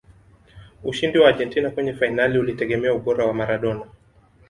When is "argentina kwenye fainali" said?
1.27-2.39